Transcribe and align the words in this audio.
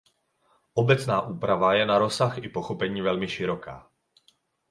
Obecná 0.73 1.21
úprava 1.21 1.73
je 1.73 1.85
na 1.85 1.97
rozsah 1.97 2.37
i 2.37 2.49
pochopení 2.49 3.01
velmi 3.01 3.27
široká. 3.27 3.89